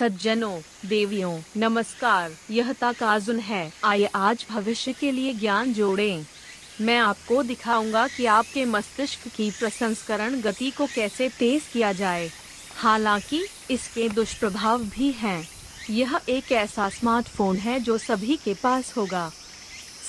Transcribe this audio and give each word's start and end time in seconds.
सज्जनों, 0.00 0.60
देवियों, 0.86 1.40
नमस्कार, 1.56 2.32
यह 2.50 2.72
ताकाजुन 2.72 3.38
है। 3.38 3.72
आइए 3.84 4.04
आज 4.04 4.46
भविष्य 4.50 4.92
के 4.92 5.12
लिए 5.12 5.34
ज्ञान 5.34 5.74
जोड़ें। 5.74 6.26
मैं 6.80 6.98
आपको 6.98 7.42
दिखाऊँगा 7.42 8.08
कि 8.08 8.26
आपके 8.26 8.64
मस्तिष्क 8.64 9.20
की 9.36 9.50
प्रसंस्करण 9.50 10.40
गति 10.40 10.70
को 10.70 10.86
कैसे 10.86 11.28
तेज 11.28 11.62
किया 11.72 11.92
जाए। 11.92 12.30
हालाँकि, 12.76 13.46
इसके 13.70 14.08
दुष्प्रभाव 14.08 14.82
भी 14.82 15.12
हैं। 15.12 15.48
यह 15.90 16.20
एक 16.28 16.52
ऐसा 16.52 16.88
स्मार्टफ़ोन 16.88 17.56
है 17.56 17.80
जो 17.80 17.98
सभी 17.98 18.36
के 18.36 18.54
पास 18.54 18.96
होगा। 18.96 19.32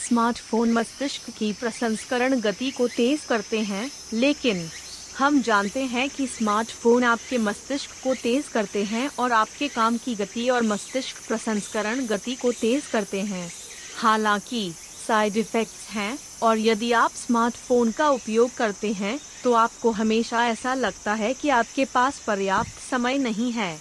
स्मार्टफ़ोन 0.07 0.71
मस्तिष्क 0.71 1.21
की 1.37 1.53
प्रसंस्करण 1.53 2.39
गति 2.39 2.71
को 2.71 2.87
तेज 2.87 3.25
करते 3.25 3.59
हैं, 3.59 3.91
लेकिन 4.13 4.69
हम 5.17 5.41
जानते 5.41 5.83
हैं 5.85 6.09
कि 6.09 6.25
स्मार्टफ़ोन 6.27 7.03
आपके 7.03 7.37
मस्तिष्क 7.37 7.89
को 8.03 8.13
तेज 8.13 8.47
करते 8.47 8.83
हैं 8.83 9.09
और 9.19 9.31
आपके 9.31 9.67
काम 9.67 9.97
की 9.97 10.15
गति 10.15 10.47
और 10.49 10.63
मस्तिष्क 10.63 11.17
प्रसंस्करण 11.27 12.05
गति 12.07 12.35
को 12.35 12.51
तेज 12.51 12.85
करते 12.85 13.21
हैं। 13.21 13.51
हालाँकि 13.97 14.71
साइड 15.07 15.37
इफ़ेक्ट्स 15.37 15.89
हैं 15.89 16.17
और 16.43 16.57
यदि 16.57 16.91
आप 16.91 17.11
स्मार्टफ़ोन 17.15 17.91
का 17.91 18.09
उपयोग 18.09 18.53
करते 18.53 18.91
हैं 18.93 19.19
तो 19.43 19.53
आपको 19.53 19.91
हमेशा 19.91 20.45
ऐसा 20.47 20.73
लगता 20.73 21.13
है 21.13 21.33
कि 21.33 21.49
आपके 21.49 21.85
पास 21.85 22.19
पर्याप्त 22.19 22.79
समय 22.89 23.17
नहीं 23.17 23.51
है। 23.51 23.77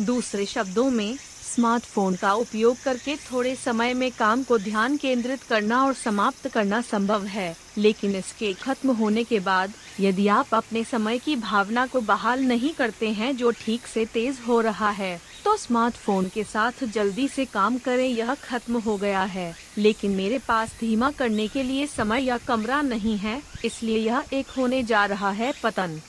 दूसरे 0.00 0.46
शब्दों 0.46 0.90
में 0.90 1.18
स्मार्टफ़ोन 1.54 2.14
का 2.16 2.32
उपयोग 2.34 2.76
करके 2.84 3.16
थोड़े 3.22 3.54
समय 3.56 3.94
में 3.94 4.10
काम 4.12 4.42
को 4.42 4.58
ध्यान 4.58 4.96
केंद्रित 4.96 5.42
करना 5.42 5.82
और 5.84 5.94
समाप्त 5.94 6.48
करना 6.48 6.80
संभव 6.82 7.24
है, 7.26 7.54
लेकिन 7.78 8.14
इसके 8.16 8.52
खत्म 8.52 8.92
होने 8.92 9.24
के 9.24 9.40
बाद, 9.40 9.72
यदि 10.00 10.28
आप 10.28 10.54
अपने 10.54 10.84
समय 10.84 11.18
की 11.18 11.36
भावना 11.38 11.86
को 11.86 12.00
बहाल 12.02 12.44
नहीं 12.44 12.72
करते 12.74 13.08
हैं 13.10 13.36
जो 13.36 13.50
ठीक 13.56 13.86
से 13.86 14.04
तेज 14.06 14.38
हो 14.48 14.60
रहा 14.60 14.90
है 14.92 15.20
तो 15.44 15.56
स्मार्टफ़ोन 15.56 16.28
के 16.28 16.42
साथ 16.44 16.84
जल्दी 16.84 17.26
से 17.28 17.44
काम 17.44 17.78
करें, 17.78 18.06
यह 18.06 18.34
खत्म 18.34 18.78
हो 18.78 18.96
गया 18.96 19.22
है। 19.24 19.54
लेकिन 19.78 20.10
मेरे 20.10 20.38
पास 20.38 20.74
धीमा 20.80 21.10
करने 21.10 21.46
के 21.48 21.62
लिए 21.62 21.86
समय 21.88 22.22
या 22.22 22.38
कमरा 22.38 22.80
नहीं 22.82 23.16
है, 23.18 23.40
इसलिए 23.64 23.98
यह 23.98 24.24
एक 24.32 24.50
होने 24.56 24.82
जा 24.82 25.04
रहा 25.06 25.30
है, 25.32 25.52
पतन। 25.62 26.00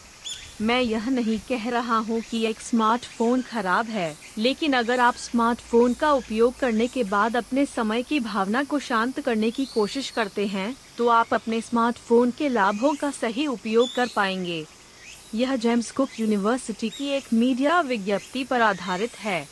मैं 0.61 0.81
यह 0.81 1.09
नहीं 1.09 1.39
कह 1.39 1.69
रहा 1.69 1.97
हूँ 1.97 2.21
कि 2.21 2.45
एक 2.45 2.59
स्मार्टफ़ोन 2.59 3.41
खराब 3.41 3.85
है 3.85 4.15
लेकिन 4.37 4.73
अगर 4.73 4.99
आप 4.99 5.15
स्मार्टफ़ोन 5.15 5.93
का 5.93 6.11
उपयोग 6.11 6.59
करने 6.59 6.87
के 6.87 7.03
बाद 7.03 7.37
अपने 7.37 7.65
समय 7.65 8.03
की 8.03 8.19
भावना 8.19 8.63
को 8.63 8.79
शांत 8.79 9.19
करने 9.19 9.51
की 9.51 9.65
कोशिश 9.65 10.09
करते 10.09 10.47
हैं 10.47 10.75
तो 10.97 11.07
आप 11.07 11.33
अपने 11.33 11.61
स्मार्टफ़ोन 11.61 12.31
के 12.31 12.49
लाभों 12.49 12.93
का 12.95 13.11
सही 13.11 13.47
उपयोग 13.47 13.93
कर 13.95 14.09
पाएँगे। 14.15 14.65
यह 15.35 15.55
जेम्स 15.55 15.91
कुक 15.91 16.09
यूनिवर्सिटी 16.19 16.89
की 16.89 17.07
एक 17.07 17.33
मीडिया 17.33 17.81
विज्ञप्ति 17.81 18.43
पर 18.43 18.61
आधारित 18.61 19.19
है। 19.19 19.47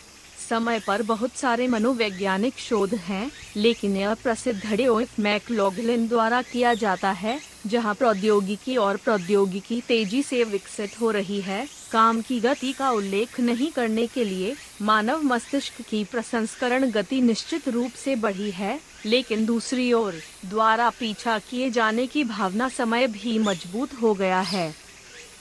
समय 0.49 0.79
पर 0.79 1.01
बहुत 1.01 1.31
सारे 1.31 1.67
मनोवैज्ञानिक 1.67 2.57
शोध 2.57 2.93
हैं, 2.93 3.31
लेकिन 3.57 3.97
यह 3.97 4.13
प्रसिद्ध 4.13 4.65
मैक 4.65 5.19
मैकलॉगलिन 5.19 6.07
द्वारा 6.07 6.41
किया 6.41 6.73
जाता 6.73 7.11
है 7.11 7.39
जहाँ 7.65 7.93
प्रौद्योगिकी 7.95 8.75
और 8.77 8.97
प्रौद्योगिकी 8.97 9.81
तेज़ी 9.81 10.21
से 10.23 10.43
विकसित 10.43 10.99
हो 11.01 11.11
रही 11.11 11.39
है, 11.41 11.67
काम 11.91 12.21
की 12.21 12.39
गति 12.39 12.71
का 12.71 12.89
उल्लेख 12.91 13.39
नहीं 13.39 13.71
करने 13.71 14.07
के 14.07 14.23
लिए 14.23 14.55
मानव 14.81 15.23
मस्तिष्क 15.23 15.81
की 15.81 16.03
प्रसंस्करण 16.03 16.89
गति 16.91 17.21
निश्चित 17.21 17.67
रूप 17.67 17.91
से 17.91 18.15
बढ़ी 18.15 18.51
है, 18.51 18.79
लेकिन 19.05 19.45
दूसरी 19.45 19.91
ओर, 19.93 20.13
द्वारा 20.45 20.89
पीछा 20.89 21.37
किए 21.39 21.69
जाने 21.69 22.07
की 22.07 22.23
भावना 22.23 22.69
समय 22.69 23.07
भी 23.07 23.37
मज़बूत 23.39 23.93
हो 24.01 24.13
गया 24.13 24.39
है। 24.39 24.80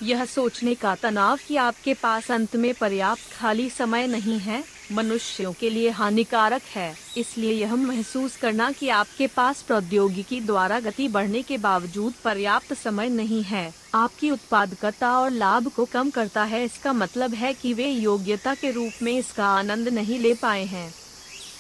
यह 0.03 0.25
सोचने 0.25 0.75
का 0.75 0.95
तनाव 0.95 1.39
कि 1.49 1.57
आपके 1.57 1.95
पास 1.95 2.31
अंत 2.31 2.55
में 2.57 2.73
पर्याप्त 2.75 3.33
खाली 3.33 3.69
समय 3.71 4.07
नहीं 4.07 4.39
है, 4.39 4.63
मनुष्यों 4.93 5.53
के 5.53 5.71
लिए 5.71 5.91
हानिकारक 5.91 6.63
है। 6.75 6.95
इसलिए 7.17 7.53
यह 7.53 7.75
महसूस 7.77 8.37
करना 8.37 8.71
कि 8.73 8.89
आपके 8.89 9.27
पास 9.27 9.61
प्रौद्योगिकी 9.63 10.41
द्वारा 10.41 10.79
गति 10.81 11.09
बढ़ने 11.09 11.43
के 11.43 11.59
बावजूद 11.59 12.15
पर्याप्त 12.25 12.73
समय 12.75 13.09
नहीं 13.09 13.43
है। 13.43 13.73
आपकी 13.95 14.31
उत्पादकता 14.31 15.13
और 15.19 15.31
लाभ 15.31 15.69
को 15.69 15.85
कम 15.85 16.11
करता 16.11 16.45
है, 16.45 16.65
इसका 16.65 16.93
मतलब 16.93 17.35
है 17.35 17.53
कि 17.55 17.75
वे 17.75 17.89
योग्यता 17.89 18.55
के 18.55 18.71
रूप 18.71 19.03
में 19.03 19.13
इसका 19.13 19.47
आनंद 19.49 19.89
नहीं 19.89 20.19
ले 20.19 20.35
पाए 20.35 20.65
हैं। 20.65 20.91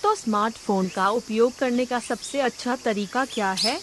तो 0.02 0.14
स्मार्टफ़ोन 0.14 0.88
का 0.88 1.08
उपयोग 1.08 1.56
करने 1.58 1.84
का 1.84 1.98
सबसे 1.98 2.40
अच्छा 2.40 2.76
तरीका 2.76 3.24
क्या 3.24 3.50
है? 3.52 3.78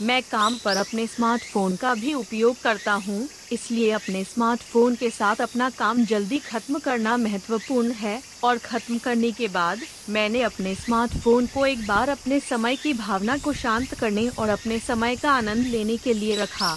मैं 0.00 0.22
काम 0.22 0.54
पर 0.56 0.76
अपने 0.76 1.06
स्मार्टफ़ोन 1.06 1.74
का 1.76 1.94
भी 1.94 2.12
उपयोग 2.14 2.60
करता 2.62 2.92
हूँ, 3.06 3.28
इसलिए 3.52 3.90
अपने 3.90 4.22
स्मार्टफ़ोन 4.24 4.94
के 4.94 5.10
साथ 5.10 5.40
अपना 5.40 5.68
काम 5.70 6.04
जल्दी 6.04 6.38
खत्म 6.38 6.78
करना 6.78 7.16
महत्वपूर्ण 7.16 7.90
है, 7.92 8.20
और 8.44 8.58
खत्म 8.58 8.98
करने 8.98 9.30
के 9.32 9.48
बाद 9.48 9.80
मैंने 10.08 10.42
अपने 10.42 10.74
स्मार्टफ़ोन 10.74 11.46
को 11.46 11.66
एक 11.66 11.86
बार 11.86 12.08
अपने 12.08 12.40
समय 12.40 12.76
की 12.76 12.94
भावना 12.94 13.36
को 13.38 13.52
शांत 13.52 13.94
करने 13.94 14.28
और 14.28 14.48
अपने 14.48 14.78
समय 14.78 15.16
का 15.16 15.32
आनंद 15.32 15.66
लेने 15.66 15.96
के 15.96 16.14
लिए 16.14 16.36
रखा। 16.36 16.74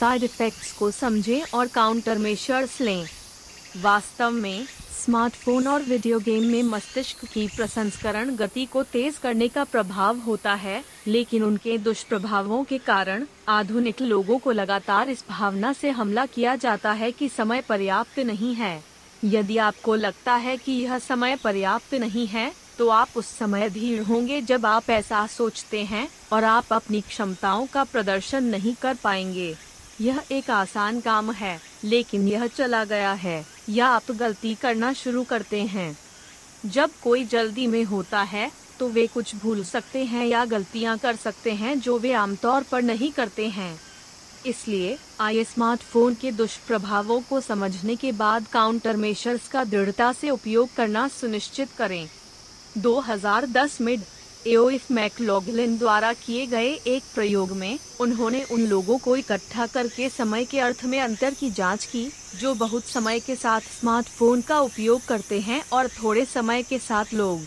साइड 0.00 0.24
इफेक्ट्स 0.24 0.72
को 0.72 0.90
समझें 0.90 1.42
और 1.44 1.66
काउंटर 1.66 2.18
मेजर्स 2.18 2.80
लें। 2.80 3.06
वास्तव 3.76 4.30
में 4.30 4.66
स्मार्टफ़ोन 4.98 5.66
और 5.68 5.82
वीडियो 5.82 6.18
गेम 6.18 6.44
में 6.44 6.62
मस्तिष्क 6.64 7.24
की 7.24 7.46
प्रसंस्करण 7.46 8.34
गति 8.36 8.64
को 8.66 8.82
तेज 8.82 9.16
करने 9.18 9.46
का 9.48 9.64
प्रभाव 9.64 10.18
होता 10.18 10.54
है, 10.54 10.82
लेकिन 11.06 11.42
उनके 11.42 11.76
दुष्प्रभावों 11.78 12.62
के 12.64 12.78
कारण 12.78 13.26
आधुनिक 13.48 14.00
लोगों 14.02 14.38
को 14.38 14.52
लगातार 14.52 15.08
इस 15.08 15.22
भावना 15.28 15.72
से 15.72 15.90
हमला 15.90 16.24
किया 16.26 16.54
जाता 16.56 16.92
है 16.92 17.10
कि 17.12 17.28
समय 17.28 17.60
पर्याप्त 17.68 18.18
नहीं 18.20 18.54
है। 18.54 18.82
यदि 19.24 19.58
आपको 19.58 19.94
लगता 19.94 20.34
है 20.36 20.56
कि 20.56 20.72
यह 20.74 20.98
समय 20.98 21.36
पर्याप्त 21.36 21.94
नहीं 21.96 22.26
है 22.26 22.52
तो 22.78 22.88
आप 22.88 23.16
उस 23.16 23.26
समय 23.38 23.68
धीर 23.70 24.02
होंगे 24.02 24.40
जब 24.42 24.66
आप 24.66 24.90
ऐसा 24.90 25.26
सोचते 25.26 25.82
हैं 25.84 26.08
और 26.32 26.44
आप 26.44 26.72
अपनी 26.72 27.00
क्षमताओं 27.00 27.66
का 27.66 27.84
प्रदर्शन 27.84 28.44
नहीं 28.46 28.74
कर 28.74 28.96
पाएँगे। 29.04 29.54
यह 30.00 30.20
एक 30.32 30.50
आसान 30.50 31.00
काम 31.00 31.30
है, 31.32 31.58
लेकिन 31.84 32.28
यह 32.28 32.46
चला 32.48 32.84
गया 32.84 33.12
है। 33.14 33.44
या 33.68 33.86
आप 33.86 34.10
गलती 34.10 34.54
करना 34.54 34.92
शुरू 34.92 35.22
करते 35.24 35.62
हैं। 35.62 35.96
जब 36.66 36.90
कोई 37.02 37.24
जल्दी 37.24 37.66
में 37.66 37.82
होता 37.84 38.22
है 38.22 38.50
तो 38.78 38.88
वे 38.88 39.06
कुछ 39.06 39.34
भूल 39.36 39.62
सकते 39.64 40.04
हैं 40.04 40.26
या 40.26 40.44
गलतियाँ 40.44 40.96
कर 40.98 41.16
सकते 41.16 41.52
हैं 41.52 41.78
जो 41.80 41.98
वे 41.98 42.12
आमतौर 42.12 42.62
पर 42.62 42.82
नहीं 42.82 43.10
करते 43.12 43.48
हैं। 43.48 43.80
इसलिए, 44.46 44.98
आइए 45.20 45.44
स्मार्टफ़ोन 45.44 46.14
के 46.14 46.32
दुष्प्रभावों 46.32 47.20
को 47.20 47.40
समझने 47.40 47.96
के 47.96 48.12
बाद 48.12 48.46
काउंटर 48.46 48.96
मेशर्स 48.96 49.48
का 49.48 49.64
दृढ़ता 49.64 50.12
से 50.12 50.30
उपयोग 50.30 50.74
करना 50.74 51.06
सुनिश्चित 51.08 51.72
करें। 51.72 52.08
2010 52.78 53.80
में 53.80 53.96
एओइफ 54.48 54.90
मैकलॉगलिन 54.90 55.78
द्वारा 55.78 56.12
किए 56.12 56.46
गए 56.46 56.68
एक 56.86 57.02
प्रयोग 57.14 57.50
में 57.52 57.78
उन्होंने 58.00 58.42
उन 58.42 58.60
लोगों 58.60 58.98
को 58.98 59.16
इकट्ठा 59.16 59.66
करके 59.66 60.08
समय 60.08 60.44
के 60.44 60.60
अर्थ 60.60 60.84
में 60.84 61.00
अंतर 61.00 61.34
की 61.34 61.50
जाँच 61.50 61.84
की, 61.84 62.12
जो 62.40 62.54
बहुत 62.54 62.84
समय 62.84 63.20
के 63.20 63.36
साथ 63.36 63.60
स्मार्टफ़ोन 63.60 64.40
का 64.40 64.60
उपयोग 64.60 65.04
करते 65.04 65.40
हैं 65.40 65.64
और 65.72 65.88
थोड़े 65.88 66.24
समय 66.24 66.62
के 66.62 66.78
साथ 66.78 67.04
लोग। 67.14 67.40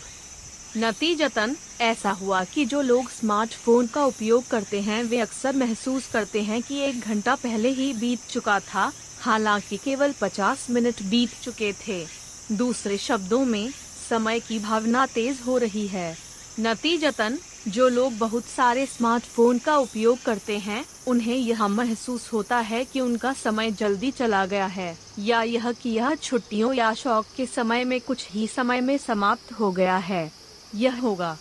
नतीजतन, 0.76 1.56
ऐसा 1.80 2.10
हुआ 2.10 2.44
कि 2.44 2.64
जो 2.64 2.82
लोग 2.82 3.10
स्मार्टफ़ोन 3.10 3.86
का 3.86 4.04
उपयोग 4.04 4.48
करते 4.48 4.80
हैं, 4.80 5.04
वे 5.04 5.18
अक्सर 5.18 5.56
महसूस 5.56 6.06
करते 6.06 6.42
हैं 6.42 6.62
कि 6.62 6.78
एक 6.78 7.00
घंटा 7.00 7.34
पहले 7.34 7.68
ही 7.68 7.92
बीत 7.92 8.20
चुका 8.30 8.60
था, 8.60 8.92
हालाँकि 9.20 9.76
केवल 9.76 10.12
50 10.12 10.66
मिनट 10.70 11.02
बीत 11.02 11.30
चुके 11.42 11.72
थे। 11.72 12.06
दूसरे 12.52 12.98
शब्दों 12.98 13.44
में, 13.44 13.70
समय 14.10 14.40
की 14.40 14.58
भावना 14.58 15.06
तेज 15.06 15.40
हो 15.46 15.58
रही 15.58 15.86
है। 15.86 16.31
नतीजतन, 16.60 17.38
जो 17.68 17.88
लोग 17.88 18.18
बहुत 18.18 18.44
सारे 18.44 18.86
स्मार्टफ़ोन 18.86 19.58
का 19.58 19.76
उपयोग 19.76 20.22
करते 20.22 20.58
हैं, 20.58 20.84
उन्हें 21.06 21.36
यह 21.36 21.68
महसूस 21.68 22.32
होता 22.32 22.58
है 22.58 22.84
कि 22.84 23.00
उनका 23.00 23.32
समय 23.32 23.70
जल्दी 23.70 24.10
चला 24.10 24.46
गया 24.46 24.66
है, 24.66 24.98
या 25.18 25.42
यह 25.42 25.72
कि 25.72 25.90
यह 25.90 26.14
छुट्टियों 26.14 26.72
या 26.74 26.94
शौक 26.94 27.26
के 27.36 27.46
समय 27.46 27.84
में 27.84 28.00
कुछ 28.00 28.26
ही 28.30 28.46
समय 28.46 28.80
में 28.80 28.98
समाप्त 28.98 29.52
हो 29.52 29.72
गया 29.72 29.96
है। 29.96 30.32
यह 30.74 31.00
होगा। 31.00 31.38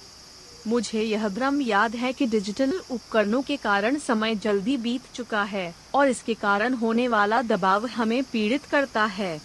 मुझे 0.68 1.02
यह 1.02 1.28
भ्रम 1.28 1.62
याद 1.62 1.96
है 1.96 2.14
कि 2.14 2.26
डिजिटल 2.26 2.82
उपकरणों 2.92 3.42
के 3.42 3.58
कारण 3.58 4.00
समय 4.00 4.36
जल्दी 4.36 4.78
बीत 4.78 5.02
चुका 5.16 5.44
है, 5.44 5.76
और 5.94 6.08
इसके 6.08 6.34
कारण 6.34 6.74
होने 6.74 7.08
वाला 7.08 7.42
दबाव 7.42 7.86
हमें 7.86 8.24
पीड़ित 8.24 8.66
करता 8.66 9.06
है। 9.06 9.42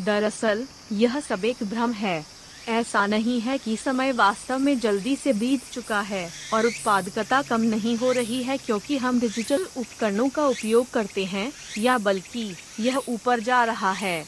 दरअसल, 0.00 0.66
यह 0.92 1.20
सब 1.20 1.44
एक 1.44 1.56
भ्रम 1.62 1.92
है। 1.92 2.31
ऐसा 2.68 3.06
नहीं 3.06 3.38
है 3.40 3.56
कि 3.58 3.76
समय 3.76 4.12
वास्तव 4.12 4.58
में 4.58 4.78
जल्दी 4.80 5.14
से 5.16 5.32
बीत 5.32 5.62
चुका 5.72 6.00
है 6.00 6.28
और 6.54 6.66
उत्पादकता 6.66 7.40
कम 7.42 7.60
नहीं 7.60 7.96
हो 7.96 8.12
रही 8.12 8.42
है 8.42 8.56
क्योंकि 8.56 8.96
हम 8.96 9.20
डिजिटल 9.20 9.66
उपकरणों 9.76 10.28
का 10.28 10.46
उपयोग 10.46 10.90
करते 10.90 11.24
हैं, 11.24 11.50
या 11.78 11.96
बल्कि 11.98 12.54
यह 12.80 13.00
ऊपर 13.08 13.40
जा 13.40 13.62
रहा 13.64 13.92
है। 13.92 14.24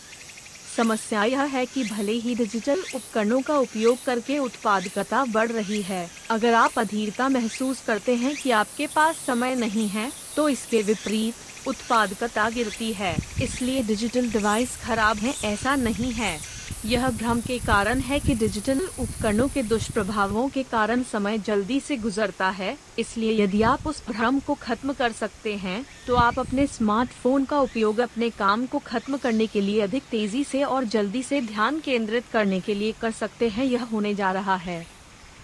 समस्या 0.77 1.25
यह 1.25 1.43
है 1.45 1.65
कि 1.67 1.85
भले 1.85 2.13
ही 2.13 2.35
डिजिटल 2.35 2.83
उपकरणों 2.95 3.41
का 3.41 3.59
उपयोग 3.59 4.05
करके 4.07 4.39
उत्पादकता 4.39 5.25
बढ़ 5.25 5.51
रही 5.51 5.81
है, 5.83 6.09
अगर 6.31 6.55
आप 6.55 6.79
अधीरता 6.79 7.29
महसूस 7.29 7.83
करते 7.87 8.15
हैं 8.15 8.35
कि 8.37 8.51
आपके 8.53 8.87
पास 8.87 9.25
समय 9.27 9.55
नहीं 9.55 9.89
है 9.89 10.11
तो 10.37 10.49
इसके 10.49 10.81
विपरीत 10.83 11.69
उत्पादकता 11.69 12.49
गिरती 12.51 12.93
है, 12.93 13.15
इसलिए 13.43 13.83
डिजिटल 13.83 14.31
डिवाइस 14.31 14.77
खराब 14.77 15.17
है, 15.17 15.35
ऐसा 15.45 15.77
नहीं 15.77 16.13
है। 16.13 16.54
यह 16.85 17.09
भ्रम 17.11 17.41
के 17.41 17.59
कारण 17.59 17.99
है 17.99 18.19
कि 18.21 18.35
डिजिटल 18.35 18.81
उपकरणों 19.01 19.47
के 19.49 19.63
दुष्प्रभावों 19.63 20.49
के 20.49 20.63
कारण 20.63 21.03
समय 21.03 21.39
जल्दी 21.39 21.79
से 21.81 21.97
गुजरता 21.97 22.49
है, 22.51 22.77
इसलिए 22.99 23.33
यदि 23.35 23.63
आप 23.63 23.87
उस 23.87 24.03
भ्रम 24.09 24.41
को 24.41 24.55
खत्म 24.63 24.93
कर 24.93 25.13
सकते 25.13 25.55
हैं 25.57 25.85
तो 26.07 26.17
आप 26.17 26.39
अपने 26.39 26.67
स्मार्टफ़ोन 26.67 27.45
का 27.45 27.61
उपयोग 27.61 28.01
अपने 28.01 28.31
काम 28.33 28.67
को 28.67 28.79
खत्म 28.87 29.17
करने 29.17 29.47
के 29.47 29.61
लिए 29.61 29.81
अधिक 29.81 30.03
तेज़ी 30.11 30.45
से 30.45 30.63
और 30.65 30.85
जल्दी 30.87 31.23
से 31.23 31.41
ध्यान 31.43 31.81
केंद्रित 31.81 32.25
करने 32.33 32.61
के 32.61 32.75
लिए 32.75 32.93
कर 33.01 33.11
सकते 33.13 33.49
हैं, 33.49 33.65
यह 33.65 33.83
होने 33.85 34.15
जा 34.15 34.33
रहा 34.33 34.57
है। 34.57 34.85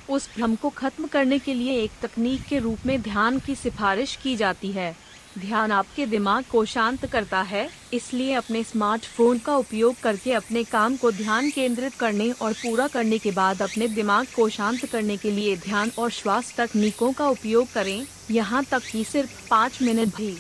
उस 0.09 0.29
भ्रम 0.37 0.55
को 0.55 0.69
खत्म 0.69 1.07
करने 1.07 1.39
के 1.39 1.55
लिए 1.55 1.83
एक 1.83 1.91
तकनीक 2.03 2.43
के 2.43 2.59
रूप 2.59 2.87
में 2.87 3.01
ध्यान 3.03 3.39
की 3.39 3.55
सिफारिश 3.57 4.17
की 4.17 4.37
जाती 4.37 4.73
है। 4.73 4.95
ध्यान 5.39 5.73
आपके 5.73 6.05
दिमाग 6.07 6.45
को 6.45 6.65
शांत 6.65 7.05
करता 7.07 7.41
है, 7.43 7.69
इसलिए 7.95 8.33
अपने 8.35 8.63
स्मार्टफ़ोन 8.63 9.39
का 9.39 9.57
उपयोग 9.57 10.01
करके 10.03 10.33
अपने 10.33 10.65
काम 10.65 10.97
को 10.97 11.11
ध्यान 11.13 11.51
केंद्रित 11.51 11.95
करने 11.95 12.31
और 12.33 12.53
पूरा 12.53 12.87
करने 12.89 13.19
के 13.19 13.31
बाद 13.31 13.63
अपने 13.63 13.89
दिमाग 13.89 14.27
को 14.37 14.49
शांत 14.49 14.85
करने 14.85 15.17
के 15.17 15.31
लिए 15.31 15.57
ध्यान 15.57 15.91
और 15.99 16.11
श्वास 16.11 16.55
तकनीकों 16.57 17.13
का 17.13 17.29
उपयोग 17.29 17.73
करें। 17.73 18.07
यहाँ 18.31 18.65
तक 18.65 18.83
कि 18.83 19.05
सिर्फ़ 19.05 19.49
पाँच 19.51 19.83
मिनट 19.83 20.17
भी। 20.17 20.37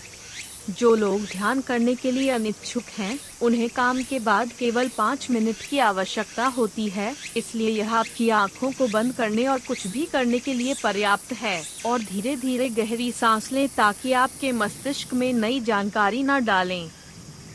जो 0.70 0.94
लोग 0.94 1.20
ध्यान 1.22 1.60
करने 1.60 1.94
के 1.94 2.10
लिए 2.10 2.30
अनिच्छुक 2.30 2.84
हैं, 2.98 3.18
उन्हें 3.42 3.68
काम 3.70 4.02
के 4.02 4.18
बाद 4.18 4.52
केवल 4.58 4.88
पाँच 4.88 5.26
मिनट 5.30 5.56
की 5.70 5.78
आवश्यकता 5.78 6.46
होती 6.56 6.88
है 6.88 7.14
इसलिए 7.36 7.70
यह 7.70 7.94
आपकी 7.94 8.28
आँखों 8.30 8.70
को 8.72 8.88
बंद 8.88 9.14
करने 9.14 9.46
और 9.46 9.58
कुछ 9.58 9.86
भी 9.86 10.04
करने 10.12 10.38
के 10.38 10.54
लिए 10.54 10.74
पर्याप्त 10.82 11.32
है 11.32 11.62
और 11.86 12.02
धीरे 12.02 12.36
धीरे 12.36 12.68
गहरी 12.70 13.10
सांस 13.12 13.50
लें 13.52 13.68
ताकि 13.68 14.12
आपके 14.12 14.52
मस्तिष्क 14.52 15.14
में 15.14 15.32
नई 15.32 15.60
जानकारी 15.60 16.22
न 16.22 16.44
डालें। 16.44 16.90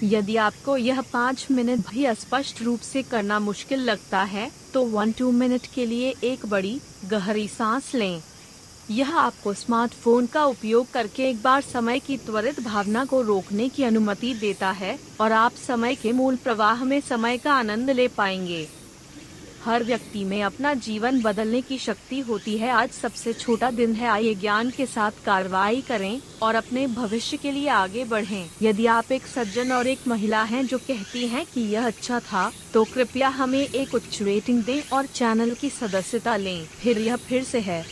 यदि 0.04 0.36
आपको 0.38 0.78
यह 0.78 1.02
पाँच 1.14 1.48
मिनट 1.52 1.90
भी 1.90 2.06
स्पष्ट 2.16 2.62
रूप 2.62 2.80
से 2.82 3.04
करना 3.04 3.40
मुश्किल 3.40 3.80
लगता 3.82 4.24
है 4.24 4.52
तो 4.74 4.84
वन 4.86 5.12
टू 5.12 5.32
मिनट 5.32 5.68
के 5.76 5.86
लिए 5.86 6.14
एक 6.24 6.46
बड़ी 6.46 6.80
गहरी 7.06 7.48
सांस 7.48 7.94
लें। 7.96 8.22
यह 8.92 9.16
आपको 9.18 9.54
स्मार्टफ़ोन 9.54 10.26
का 10.26 10.44
उपयोग 10.46 10.92
करके 10.92 11.30
एक 11.30 11.42
बार 11.42 11.62
समय 11.62 12.00
की 12.00 12.18
त्वरित 12.18 12.60
भावना 12.60 13.06
को 13.06 13.22
रोकने 13.22 13.70
की 13.70 13.84
अनुमति 13.84 14.34
देता 14.34 14.72
है 14.72 14.98
और 15.22 15.32
आप 15.32 15.52
समय 15.68 15.96
के 15.96 16.12
मूल 16.12 16.36
प्रवाह 16.36 16.84
में 16.84 17.00
समय 17.02 17.38
का 17.38 17.54
आनंद 17.54 17.90
ले 17.90 18.08
पाएँगे। 18.08 18.68
हर 19.66 19.84
व्यक्ति 19.84 20.24
में 20.24 20.42
अपना 20.44 20.74
जीवन 20.74 21.22
बदलने 21.22 21.62
की 21.62 21.78
शक्ति 21.78 22.20
होती 22.20 22.58
है। 22.58 22.70
आज 22.70 22.90
सबसे 22.90 23.34
छोटा 23.34 23.72
दिन 23.72 23.94
है। 23.94 24.08
आइए 24.08 24.36
ज्ञान 24.36 24.70
के 24.70 24.86
साथ 24.86 25.12
कार्रवाई 25.26 25.82
करें 25.82 26.22
और 26.42 26.56
अपने 26.56 26.86
भविष्य 26.88 27.38
के 27.38 27.52
लिए 27.52 27.68
आगे 27.70 28.04
बढ़ें। 28.06 28.50
यदि 28.62 28.86
आप 28.86 29.12
एक 29.12 29.28
सज्जन 29.28 29.72
और 29.72 29.88
एक 29.88 30.08
महिला 30.08 30.44
हैं 30.44 30.66
जो 30.68 30.78
कहती 30.78 31.28
हैं 31.28 31.46
कि 31.46 31.62
यह 31.62 31.88
अच्छा 31.88 32.20
था 32.20 32.52
तो 32.74 32.84
कृपया 32.84 33.30
हमें 33.30 33.60
एक 33.60 33.96
उच्च 33.96 34.22
रेटिंग 34.22 34.64
दें 34.64 34.82
और 34.94 35.06
चैनल 35.06 35.54
की 35.54 35.70
सदस्यता 35.72 36.38
लें। 36.38 36.66
फिर 36.66 37.00
यह 37.00 37.16
फिर 37.16 37.44
से 37.44 37.60
है। 37.60 37.84